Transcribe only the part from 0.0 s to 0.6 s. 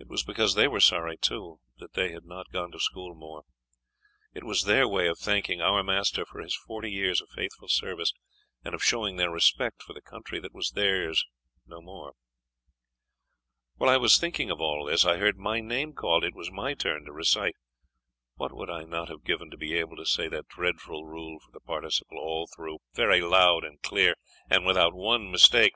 It was because